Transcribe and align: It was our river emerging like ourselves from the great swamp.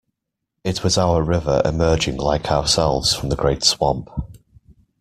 It 0.63 0.83
was 0.83 0.97
our 0.97 1.21
river 1.21 1.61
emerging 1.63 2.17
like 2.17 2.47
ourselves 2.51 3.13
from 3.13 3.29
the 3.29 3.35
great 3.35 3.63
swamp. 3.63 4.09